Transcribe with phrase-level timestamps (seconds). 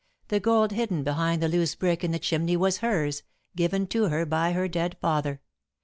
[0.29, 3.21] The gold hidden behind the loose brick in the chimney was hers,
[3.55, 5.41] given to her by her dead father.